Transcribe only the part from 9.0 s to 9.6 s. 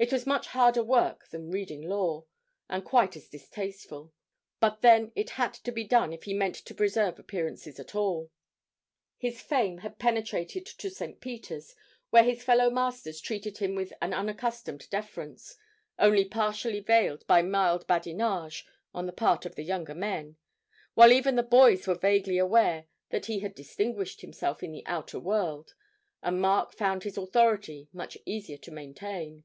His